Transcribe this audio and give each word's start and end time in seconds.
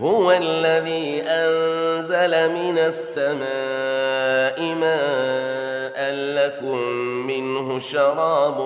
هو 0.00 0.32
الذي 0.32 1.22
أنزل 1.22 2.50
من 2.52 2.78
السماء 2.78 4.74
ماء 4.74 6.14
لكم 6.14 6.78
منه 7.26 7.78
شراب 7.78 8.56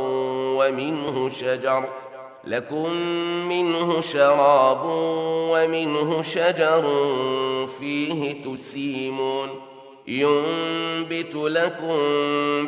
ومنه 0.59 1.31
شجر 1.31 1.89
لكم 2.45 2.93
منه 3.49 4.01
شراب 4.01 4.81
ومنه 5.51 6.23
شجر 6.23 6.85
فيه 7.79 8.45
تسيمون 8.45 9.70
ينبت 10.09 11.35
لكم 11.35 11.97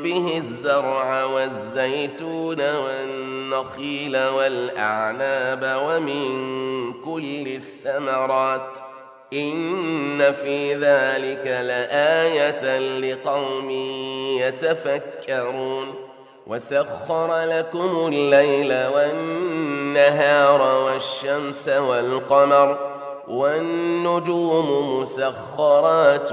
به 0.03 0.33
الزرع 0.37 1.25
والزيتون 1.25 2.61
والنخيل 2.61 4.17
والأعناب 4.17 5.81
ومن 5.87 6.93
كل 6.93 7.47
الثمرات 7.49 8.79
إن 9.33 10.33
في 10.33 10.75
ذلك 10.75 11.47
لآية 11.47 12.79
لقوم 12.99 13.71
يتفكرون 14.41 15.95
وسخر 16.47 17.45
لكم 17.45 18.09
الليل 18.13 18.87
والنهار 18.95 20.85
والشمس 20.85 21.69
والقمر 21.69 22.79
والنجوم 23.29 25.01
مسخرات 25.01 26.33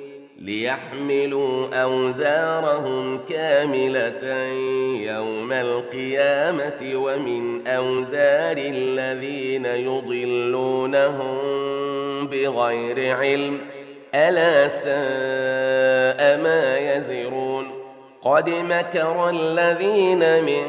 ليحملوا 0.45 1.81
أوزارهم 1.83 3.19
كاملة 3.29 4.47
يوم 5.13 5.51
القيامة 5.51 6.91
ومن 6.95 7.67
أوزار 7.67 8.57
الذين 8.57 9.65
يضلونهم 9.65 11.37
بغير 12.27 13.15
علم. 13.15 13.57
ألا 14.15 14.67
ساء 14.67 16.37
ما 16.43 16.77
يزرون. 16.77 17.71
قد 18.21 18.49
مكر 18.49 19.29
الذين 19.29 20.43
من 20.43 20.65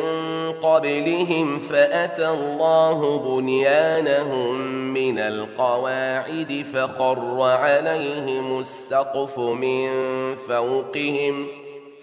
قبلهم 0.63 1.59
فأتى 1.59 2.29
الله 2.29 3.19
بنيانهم 3.19 4.57
من 4.95 5.19
القواعد 5.19 6.65
فخر 6.75 7.43
عليهم 7.43 8.61
السقف 8.61 9.39
من 9.39 9.89
فوقهم. 10.49 11.47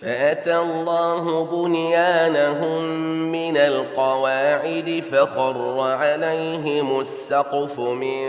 فأتى 0.02 0.58
الله 0.58 1.46
بنيانهم 1.46 2.84
من 3.32 3.58
القواعد 3.58 5.04
فخر 5.12 5.80
عليهم 5.80 7.00
السقف 7.00 7.80
من 7.80 8.26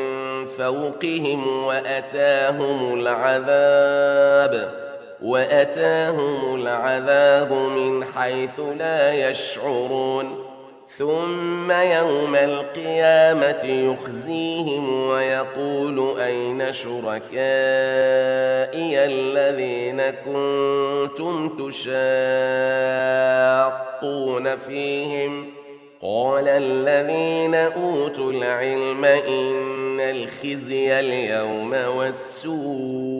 فوقهم 0.47 1.65
وأتاهم 1.65 3.01
العذاب. 3.01 4.90
وأتاهم 5.23 6.55
العذاب 6.55 7.53
من 7.53 8.05
حيث 8.05 8.61
لا 8.79 9.31
يشعرون. 9.31 10.51
ثم 10.99 11.71
يوم 11.71 12.35
القيامة 12.35 13.65
يخزيهم 13.65 15.09
ويقول 15.09 16.21
أين 16.21 16.73
شركائي 16.73 17.31
الذين 19.05 20.11
كنتم 20.11 21.49
تشاقون 21.49 22.07
فيهم؟ 24.57 25.47
قال 26.03 26.49
الذين 26.49 27.55
أوتوا 27.55 28.33
العلم 28.33 29.05
إن 29.05 30.01
الخزي 30.01 31.01
اليوم 31.01 31.73
والسوء. 31.97 33.20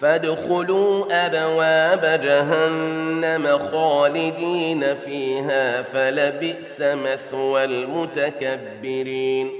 فادخلوا 0.00 1.26
أبواب 1.26 2.20
جهنم 2.24 3.58
خالدين 3.72 4.94
فيها 4.94 5.82
فلبئس 5.82 6.80
مثوى 6.80 7.64
المتكبرين. 7.64 9.50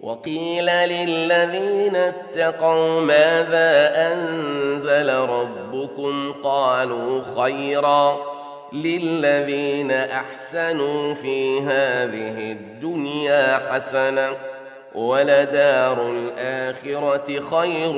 وقيل 0.00 0.66
للذين 0.66 1.96
اتقوا 1.96 3.00
ماذا 3.00 3.92
أنزل 4.12 5.14
ربكم؟ 5.14 6.32
قالوا 6.42 7.22
خيرا 7.36 8.18
للذين 8.72 9.90
أحسنوا 9.90 11.14
في 11.14 11.60
هذه 11.60 12.52
الدنيا 12.52 13.60
حسنة. 13.70 14.28
ولدار 14.96 16.10
الآخرة 16.10 17.40
خير 17.40 17.96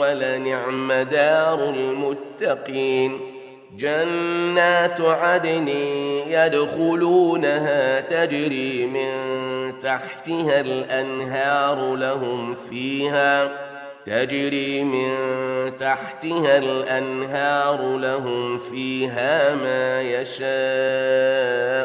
ولنعم 0.00 0.92
دار 0.92 1.64
المتقين 1.64 3.20
جنات 3.76 5.00
عدن 5.00 5.68
يدخلونها 6.28 8.00
تجري 8.00 8.86
من 8.86 9.10
تحتها 9.78 10.60
الأنهار 10.60 11.94
لهم 11.94 12.54
فيها 12.54 13.50
تجري 14.06 14.84
من 14.84 15.16
تحتها 15.76 16.58
الأنهار 16.58 17.96
لهم 17.96 18.58
فيها 18.58 19.54
ما 19.54 20.00
يشاءون. 20.02 21.80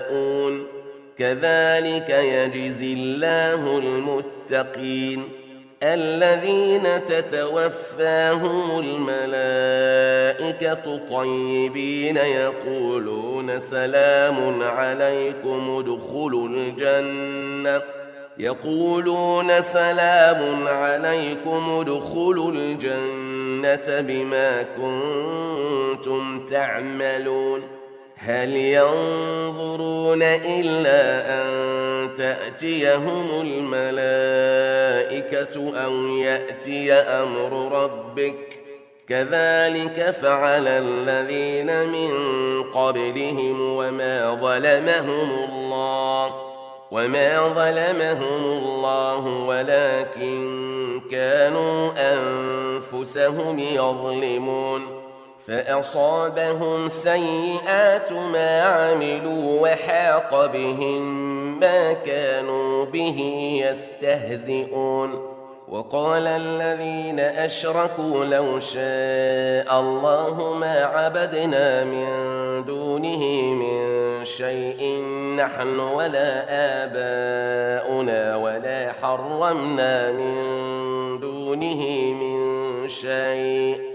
كذلك 1.17 2.09
يجزي 2.09 2.93
الله 2.93 3.77
المتقين 3.77 5.23
الذين 5.83 7.05
تتوفاهم 7.05 8.79
الملائكة 8.79 10.15
طيبين 11.09 12.17
يقولون 12.17 13.59
سلام 13.59 14.61
عليكم 14.63 15.75
ادخلوا 15.79 16.47
الجنة 16.49 17.81
يقولون 18.37 19.61
سلام 19.61 20.67
عليكم 20.67 21.69
ادخلوا 21.69 22.51
الجنة 22.51 24.01
بما 24.01 24.63
كنتم 24.63 26.45
تعملون 26.45 27.74
هل 28.25 28.55
ينظرون 28.55 30.23
إلا 30.23 31.31
أن 31.41 31.49
تأتيهم 32.13 33.41
الملائكة 33.41 34.91
أو 35.85 36.07
يأتي 36.07 36.93
أمر 36.93 37.81
ربك؟ 37.83 38.59
كذلك 39.09 40.15
فعل 40.21 40.67
الذين 40.67 41.89
من 41.89 42.13
قبلهم 42.63 43.61
وما 43.61 44.33
ظلمهم 44.41 45.31
الله 45.49 46.35
وما 46.91 47.47
ظلمهم 47.47 48.43
الله 48.45 49.27
ولكن 49.27 51.01
كانوا 51.11 51.91
أنفسهم 51.97 53.59
يظلمون. 53.59 54.94
فأصابهم 55.47 56.87
سيئات 56.87 58.11
ما 58.11 58.61
عملوا 58.61 59.61
وحاق 59.61 60.45
بهم 60.45 61.25
ما 61.59 61.93
كانوا 61.93 62.85
به 62.85 63.19
يستهزئون. 63.65 65.35
وقال 65.67 66.27
الذين 66.27 67.19
أشركوا 67.19 68.25
لو 68.25 68.59
شاء 68.59 69.79
الله 69.79 70.53
ما 70.59 70.83
عبدنا 70.83 71.83
من 71.83 72.05
دونه 72.65 73.25
من 73.53 74.25
شيء 74.25 75.01
نحن 75.37 75.79
ولا 75.79 76.45
آباؤنا 76.83 78.35
ولا 78.35 78.93
حرمنا 79.01 80.11
من 80.11 80.35
دونه 81.19 82.13
من 82.13 82.87
شيء. 82.87 83.94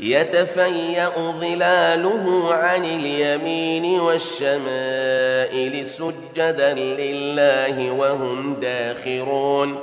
يتفيأ 0.00 1.32
ظلاله 1.40 2.54
عن 2.54 2.84
اليمين 2.84 4.00
والشمائل 4.00 5.86
سجدا 5.86 6.74
لله 6.74 7.92
وهم 7.92 8.54
داخرون. 8.54 9.78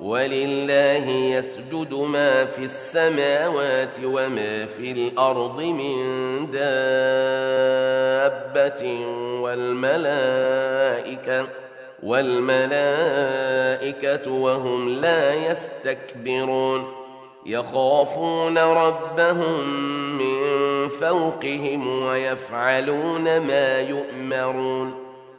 ولله 0.00 1.08
يسجد 1.08 1.94
ما 1.94 2.44
في 2.44 2.58
السماوات 2.58 3.96
وما 4.04 4.66
في 4.66 4.92
الأرض 4.92 5.60
من 5.60 6.50
دابة 6.50 6.64
والملائكة 9.40 11.46
والملائكة 12.02 12.70
وهم 14.30 15.00
لا 15.00 15.34
يستكبرون. 15.34 16.93
يخافون 17.46 18.58
ربهم 18.58 19.68
من 20.18 20.88
فوقهم 20.88 22.02
ويفعلون 22.02 23.40
ما 23.40 23.80
يؤمرون. 23.80 24.94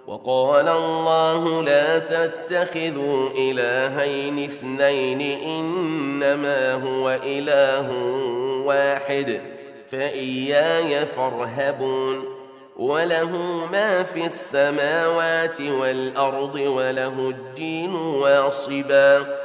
وقال 0.07 0.67
الله 0.67 1.63
لا 1.63 1.97
تتخذوا 1.97 3.29
إلهين 3.37 4.43
اثنين 4.43 5.21
إنما 5.43 6.73
هو 6.73 7.19
إله 7.23 7.91
واحد 8.65 9.41
فإياي 9.91 11.05
فارهبون. 11.05 12.23
وله 12.77 13.31
ما 13.71 14.03
في 14.03 14.25
السماوات 14.25 15.61
والأرض 15.61 16.55
وله 16.55 17.29
الدين 17.29 17.95
واصباً. 17.95 19.44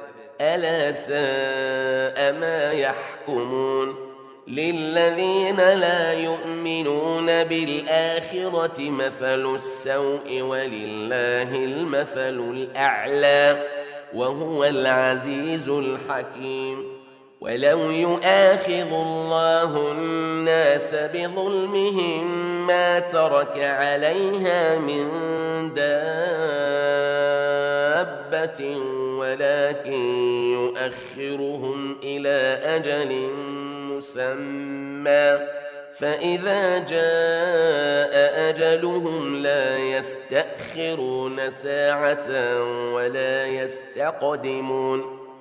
ألا 0.41 0.91
ساء 0.91 2.33
ما 2.39 2.71
يحكمون 2.71 3.95
للذين 4.47 5.57
لا 5.57 6.13
يؤمنون 6.13 7.43
بالآخرة 7.43 8.89
مثل 8.89 9.55
السوء 9.55 10.41
ولله 10.41 11.55
المثل 11.55 12.39
الأعلى 12.53 13.67
وهو 14.13 14.65
العزيز 14.65 15.69
الحكيم. 15.69 17.01
ولو 17.41 17.91
يؤاخذ 17.91 18.93
الله 18.93 19.91
الناس 19.91 20.95
بظلمهم 20.95 22.60
ما 22.71 22.99
ترك 22.99 23.59
عليها 23.59 24.77
من 24.77 25.09
دابة 25.73 26.21
ولكن 29.19 30.03
يؤخرهم 30.53 31.97
إلى 32.03 32.59
أجل 32.63 33.29
مسمى. 33.91 35.39
فإذا 35.93 36.77
جاء 36.77 38.49
أجلهم 38.49 39.41
لا 39.43 39.77
يستأخرون 39.77 41.51
ساعة 41.51 42.27
ولا 42.93 43.47
يستقدمون. 43.47 45.20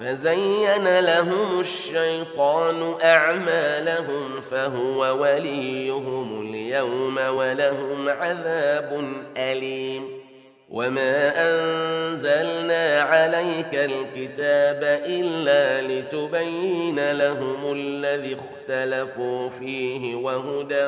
فزين 0.00 1.00
لهم 1.00 1.60
الشيطان 1.60 2.94
أعمالهم 3.02 4.40
فهو 4.40 5.22
وليهم 5.22 6.42
اليوم 6.42 7.18
ولهم 7.18 8.08
عذاب 8.08 9.14
أليم. 9.36 10.24
وما 10.70 11.32
أنزلنا 11.36 13.00
عليك 13.00 13.74
الكتاب 13.74 15.02
إلا 15.06 15.82
لتبين 15.82 17.12
لهم 17.12 17.72
الذي 17.72 18.36
اختلفوا 18.36 19.48
فيه 19.48 20.14
وهدى 20.16 20.86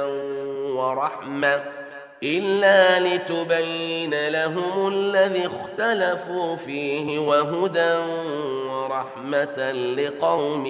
ورحمة. 0.73 1.76
إلا 2.23 3.01
لتبين 3.01 4.29
لهم 4.29 4.89
الذي 4.89 5.47
اختلفوا 5.47 6.57
فيه 6.57 7.19
وهدى 7.19 7.95
ورحمة 8.67 9.73
لقوم 9.73 10.67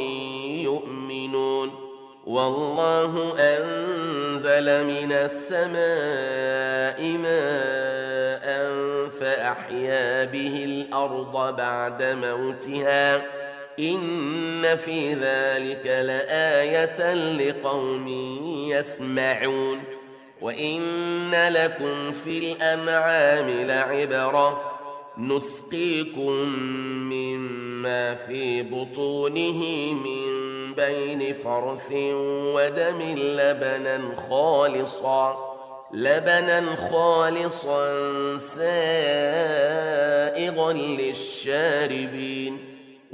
يؤمنون. 0.62 1.70
والله 2.26 3.34
أنزل 3.38 4.84
من 4.84 5.12
السماء 5.12 7.02
ماء 7.02 8.66
فأحيا 9.20 10.24
به 10.24 10.64
الأرض 10.64 11.56
بعد 11.56 12.02
موتها. 12.02 13.16
إن 13.78 14.76
في 14.76 15.14
ذلك 15.14 15.86
لآية 15.86 17.14
لقوم 17.14 18.08
يسمعون. 18.70 19.95
وإن 20.40 21.48
لكم 21.48 22.12
في 22.12 22.38
الأنعام 22.38 23.66
لعبرة 23.66 24.72
نسقيكم 25.18 26.32
مما 27.12 28.14
في 28.14 28.62
بطونه 28.62 29.92
من 29.92 30.36
بين 30.74 31.34
فرث 31.34 31.92
ودم 32.54 33.00
لبنا 33.16 34.00
خالصا 34.28 35.56
لبنا 35.92 36.76
خالصا 36.76 37.88
سائغا 38.38 38.72
للشاربين 40.72 42.75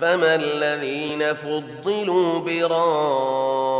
فما 0.00 0.34
الذين 0.34 1.34
فضلوا 1.34 2.38
براد 2.40 3.74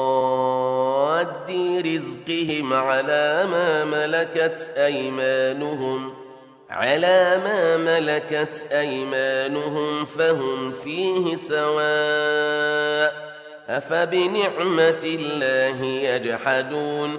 رزقهم 1.86 2.72
على 2.72 3.46
ما 3.50 3.84
ملكت 3.84 4.70
أيمانهم 4.76 6.14
على 6.70 7.40
ما 7.44 7.76
ملكت 7.76 8.66
أيمانهم 8.72 10.04
فهم 10.04 10.70
فيه 10.70 11.36
سواء 11.36 13.14
أفبنعمة 13.68 15.02
الله 15.04 15.84
يجحدون 15.84 17.18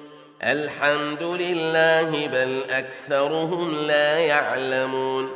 الحمد 0.43 1.23
لله 1.23 2.27
بل 2.27 2.63
أكثرهم 2.69 3.75
لا 3.87 4.17
يعلمون 4.17 5.29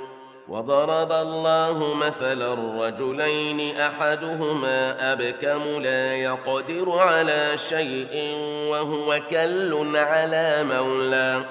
وضرب 0.47 1.11
الله 1.11 1.93
مثلا 1.93 2.53
الرجلين 2.53 3.77
أحدهما 3.77 5.13
أبكم 5.13 5.81
لا 5.81 6.15
يقدر 6.15 6.91
على 6.99 7.57
شيء 7.57 8.35
وهو 8.69 9.19
كل 9.29 9.97
على 9.97 10.63
مولاه 10.63 11.45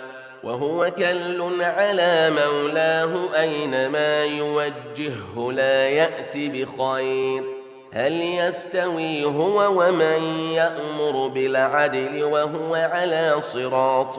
وهو 0.45 0.91
كل 0.91 1.63
على 1.63 2.31
مولاه 2.31 3.41
أينما 3.41 4.25
يوجهه 4.25 5.53
لا 5.53 5.89
يأتي 5.89 6.49
بخير 6.49 7.54
هل 7.95 8.13
يستوي 8.23 9.25
هو 9.25 9.83
ومن 9.83 10.51
يأمر 10.51 11.29
بالعدل 11.29 12.25
وهو 12.25 12.75
على 12.75 13.37
صراط 13.41 14.19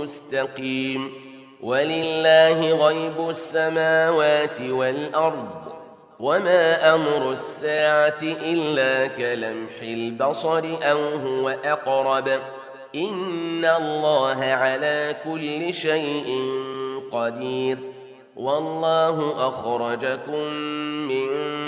مستقيم؟ 0.00 1.12
ولله 1.62 2.86
غيب 2.88 3.30
السماوات 3.30 4.60
والأرض 4.60 5.48
وما 6.20 6.94
أمر 6.94 7.32
الساعة 7.32 8.22
إلا 8.22 9.06
كلمح 9.06 9.82
البصر 9.82 10.64
أو 10.82 10.98
هو 10.98 11.48
أقرب. 11.48 12.28
إن 12.94 13.64
الله 13.64 14.44
على 14.44 15.16
كل 15.24 15.74
شيء 15.74 16.52
قدير. 17.12 17.78
والله 18.36 19.48
أخرجكم 19.48 20.52
من 21.08 21.25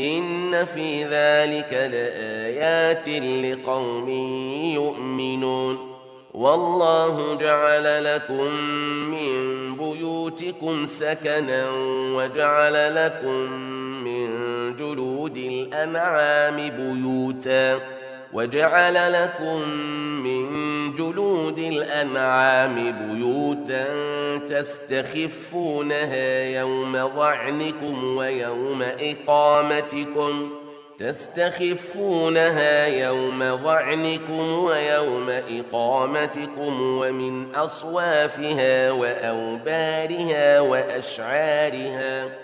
إن 0.00 0.64
في 0.64 1.04
ذلك 1.04 1.72
لآيات 1.72 3.08
لقوم 3.44 4.08
يؤمنون. 4.74 5.94
والله 6.34 7.34
جعل 7.34 8.04
لكم 8.04 8.54
من 9.10 9.76
بيوتكم 9.76 10.86
سكنا 10.86 11.70
وجعل 12.16 13.04
لكم 13.04 13.52
من 14.04 14.28
جلود 14.76 15.36
الأنعام 15.36 16.56
بيوتاً 16.56 17.80
وجعل 18.34 19.12
لكم 19.12 19.68
من 20.24 20.63
الأنعام 21.68 22.74
بيوتا 22.74 23.86
تستخفونها 24.48 26.44
يوم 26.44 27.08
ظعنكم 27.16 28.16
ويوم 28.16 28.82
إقامتكم. 28.82 30.50
تستخفونها 30.98 32.86
يوم 32.86 33.56
ظعنكم 33.56 34.64
ويوم 34.64 35.30
إقامتكم 35.30 36.80
ومن 36.80 37.54
أصوافها 37.54 38.90
وأوبارها 38.90 40.60
وأشعارها. 40.60 42.43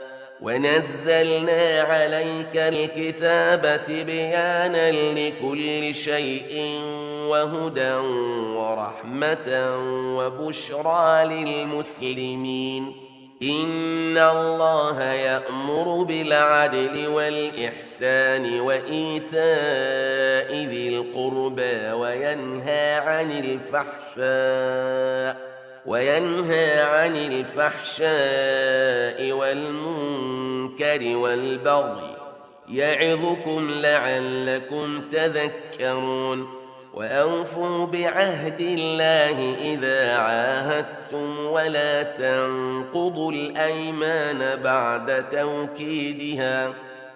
ونزلنا 0.41 1.81
عليك 1.81 2.55
الكتاب 2.55 3.83
تبيانا 3.83 4.91
لكل 4.91 5.95
شيء 5.95 6.79
وهدى 7.27 7.93
ورحمة 8.55 9.77
وبشرى 10.17 11.25
للمسلمين. 11.25 13.11
إن 13.43 14.17
الله 14.17 15.03
يأمر 15.03 16.03
بالعدل 16.03 17.07
والإحسان 17.07 18.59
وإيتاء 18.59 19.45
ذي 20.53 20.89
القربى 20.89 21.91
وينهى 21.91 22.93
عن 22.93 23.31
الفحشاء 23.31 24.90
وينهى 25.85 26.81
عن 26.81 27.15
الفحشاء 27.15 28.11
والمنكر 29.31 31.17
والبغي 31.17 32.15
يعظكم 32.69 33.69
لعلكم 33.81 35.01
تذكرون 35.11 36.61
وأوفوا 36.93 37.85
بعهد 37.85 38.61
الله 38.61 39.55
إذا 39.73 40.17
عاهدتم 40.17 41.45
ولا 41.45 42.03
تنقضوا 42.03 43.31
الأيمان 43.31 44.61
بعد 44.63 45.29
توكيدها 45.29 46.73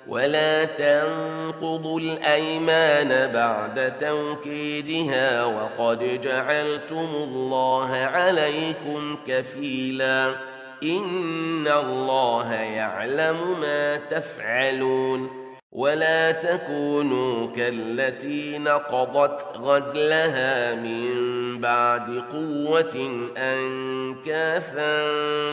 ولا 0.08 0.63
تنقضوا 0.63 2.00
الأيمان 2.00 3.32
بعد 3.34 3.98
توكيدها 3.98 5.46
وقد 5.46 6.22
جعلتم 6.22 7.08
الله 7.13 7.89
عليكم 7.91 9.18
كفيلا. 9.28 10.36
إن 10.84 11.68
الله 11.68 12.54
يعلم 12.54 13.60
ما 13.62 13.98
تفعلون. 13.98 15.46
ولا 15.72 16.32
تكونوا 16.32 17.56
كالتي 17.56 18.58
نقضت 18.58 19.58
غزلها 19.58 20.76
من 20.76 21.15
بعد 21.62 22.24
قوة 22.32 23.28
أنكافا 23.38 25.04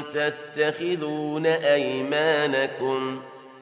تتخذون 0.00 1.46
أيمانكم 1.46 3.20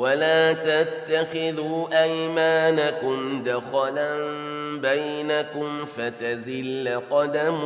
ولا 0.00 0.52
تتخذوا 0.52 2.02
أيمانكم 2.02 3.42
دخلا 3.44 4.16
بينكم 4.82 5.84
فتزل 5.84 7.00
قدم 7.10 7.60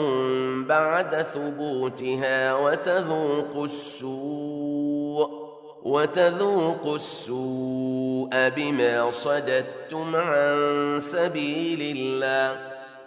بعد 0.65 1.23
ثبوتها 1.23 2.55
وتذوقوا 2.55 3.65
السوء 3.65 5.31
وتذوقوا 5.83 6.97
السوء 6.97 8.29
بما 8.33 9.11
صددتم 9.11 10.17
عن 10.17 10.99
سبيل 11.01 11.97
الله 11.97 12.57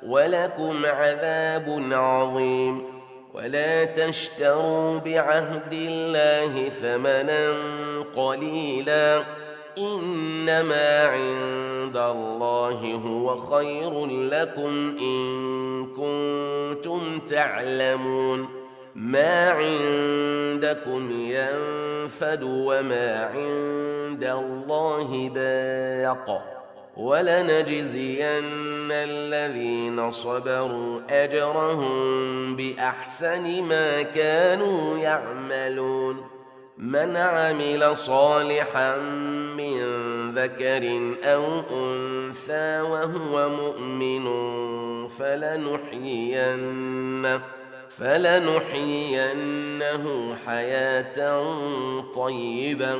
ولكم 0.05 0.85
عذاب 0.85 1.89
عظيم 1.91 2.96
ولا 3.37 3.83
تشتروا 3.83 4.97
بعهد 4.97 5.73
الله 5.73 6.69
ثمنا 6.69 7.53
قليلا 8.15 9.23
إنما 9.77 11.05
عند 11.05 11.97
الله 11.97 13.01
هو 13.05 13.37
خير 13.37 14.05
لكم 14.05 14.97
إن 14.99 15.85
كنتم 15.85 17.19
تعلمون 17.19 18.47
ما 18.95 19.49
عندكم 19.49 21.11
ينفد 21.11 22.43
وما 22.43 23.25
عند 23.25 24.23
الله 24.23 25.29
باق 25.35 26.56
ولنجزين 26.97 28.91
الذين 28.91 30.11
صبروا 30.11 31.01
أجرهم 31.09 32.55
بأحسن 32.55 33.63
ما 33.63 34.01
كانوا 34.01 34.97
يعملون. 34.97 36.37
من 36.77 37.17
عمل 37.17 37.97
صالحا 37.97 38.97
من 39.57 39.77
ذكر 40.31 41.13
أو 41.23 41.61
أنثى 41.71 42.81
وهو 42.81 43.49
مؤمن 43.49 44.27
فلنحيينه 45.07 46.61
فلنحيينه 47.89 49.25
حياة 50.45 51.43
طيبة. 52.15 52.99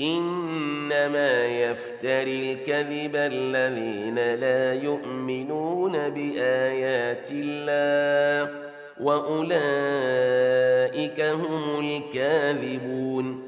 إنما 0.00 1.46
يفتري 1.46 2.52
الكذب 2.52 3.16
الذين 3.16 4.34
لا 4.34 4.74
يؤمنون 4.74 5.92
بآيات 5.92 7.30
الله 7.32 8.54
وأولئك 9.00 9.60
هم 11.20 11.80
الكاذبون 11.80 13.47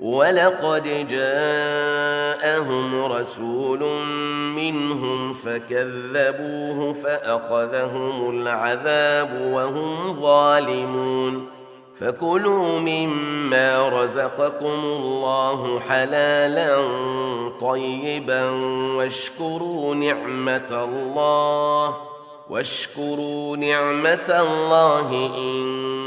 ولقد 0.00 1.08
جاءهم 1.08 3.04
رسول 3.04 3.80
منهم 4.56 5.32
فكذبوه 5.32 6.92
فأخذهم 6.92 8.30
العذاب 8.30 9.52
وهم 9.52 10.20
ظالمون. 10.20 11.56
فكلوا 12.00 12.78
مما 12.78 13.88
رزقكم 13.88 14.80
الله 14.84 15.80
حلالا 15.80 16.76
طيبا 17.60 18.50
واشكروا 18.96 19.94
نعمة 19.94 20.84
الله 20.84 21.96
واشكروا 22.50 23.56
نعمة 23.56 24.28
الله 24.28 25.10
إن 25.38 26.05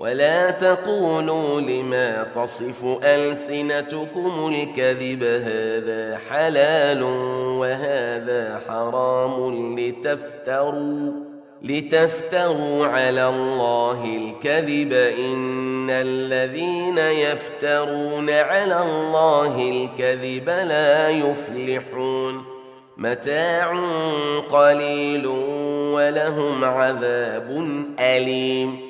ولا 0.00 0.50
تقولوا 0.50 1.60
لما 1.60 2.24
تصف 2.34 2.84
ألسنتكم 3.04 4.54
الكذب 4.54 5.22
هذا 5.22 6.18
حلال 6.30 7.02
وهذا 7.58 8.60
حرام 8.68 9.54
لتفتروا 9.78 11.12
لتفتروا 11.62 12.86
على 12.86 13.28
الله 13.28 14.04
الكذب 14.04 14.92
إن 14.92 15.90
الذين 15.90 16.98
يفترون 16.98 18.30
على 18.30 18.82
الله 18.82 19.70
الكذب 19.70 20.48
لا 20.48 21.08
يفلحون. 21.08 22.44
متاع 22.96 23.80
قليل 24.48 25.26
ولهم 25.94 26.64
عذاب 26.64 27.50
أليم. 28.00 28.89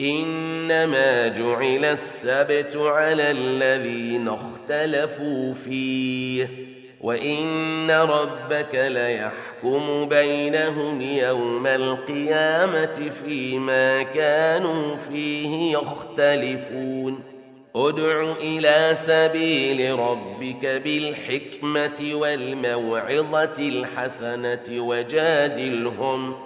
إنما 0.00 1.28
جعل 1.28 1.84
السبت 1.84 2.76
على 2.76 3.30
الذين 3.30 4.28
اختلفوا 4.28 5.54
فيه 5.54 6.48
وإن 7.00 7.90
ربك 7.90 8.74
ليحكم 8.74 10.08
بينهم 10.08 11.00
يوم 11.00 11.66
القيامة 11.66 13.10
فيما 13.24 14.02
كانوا 14.02 14.96
فيه 14.96 15.72
يختلفون. 15.72 17.22
ادع 17.76 18.32
إلى 18.40 18.94
سبيل 18.96 19.98
ربك 19.98 20.66
بالحكمة 20.84 22.10
والموعظة 22.12 23.58
الحسنة 23.58 24.82
وجادلهم. 24.82 26.45